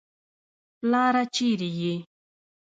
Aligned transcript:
پلاره 0.79 1.23
چېرې 1.35 1.69
يې. 1.79 1.93